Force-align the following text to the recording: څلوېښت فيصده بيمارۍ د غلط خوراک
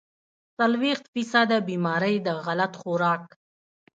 څلوېښت 0.57 1.05
فيصده 1.13 1.57
بيمارۍ 1.69 2.15
د 2.25 2.27
غلط 2.45 2.73
خوراک 2.81 3.23